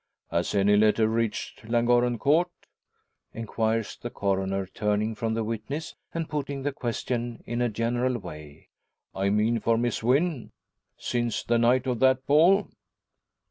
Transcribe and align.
"Has 0.31 0.55
any 0.55 0.77
letter 0.77 1.07
reached 1.07 1.63
Llangorren 1.69 2.17
Court?" 2.17 2.49
enquires 3.33 3.95
the 4.01 4.09
Coroner, 4.09 4.65
turning 4.65 5.13
from 5.13 5.35
the 5.35 5.43
witness, 5.43 5.93
and 6.11 6.27
putting 6.27 6.63
the 6.63 6.71
question 6.73 7.43
in 7.45 7.61
a 7.61 7.69
general 7.69 8.17
way. 8.17 8.69
"I 9.13 9.29
mean 9.29 9.59
for 9.59 9.77
Miss 9.77 10.01
Wynn 10.01 10.53
since 10.97 11.43
the 11.43 11.59
night 11.59 11.85
of 11.85 11.99
that 11.99 12.25
ball?" 12.25 12.71